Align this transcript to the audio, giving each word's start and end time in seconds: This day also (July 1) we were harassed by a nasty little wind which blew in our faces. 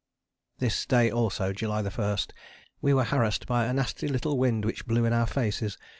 This 0.57 0.87
day 0.87 1.11
also 1.11 1.53
(July 1.53 1.83
1) 1.83 2.17
we 2.81 2.91
were 2.91 3.03
harassed 3.03 3.45
by 3.45 3.65
a 3.65 3.73
nasty 3.73 4.07
little 4.07 4.35
wind 4.35 4.65
which 4.65 4.87
blew 4.87 5.05
in 5.05 5.13
our 5.13 5.27
faces. 5.27 5.77